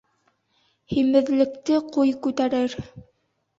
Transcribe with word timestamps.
Һимеҙлекте 0.93 1.79
ҡуй 1.93 2.17
күтәрер 2.27 2.77